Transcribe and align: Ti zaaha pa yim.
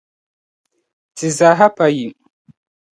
Ti 1.15 1.27
zaaha 1.37 1.67
pa 1.75 1.85
yim. 1.95 2.13